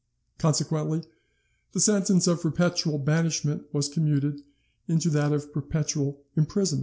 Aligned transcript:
Consequently 0.39 1.03
the 1.73 1.79
sentence 1.79 2.25
of 2.25 2.41
perpetual 2.41 2.97
banishment 2.97 3.71
was 3.71 3.87
commuted 3.87 4.41
into 4.87 5.11
that 5.11 5.31
of 5.31 5.53
perpetual 5.53 6.23
imprisonment." 6.35 6.79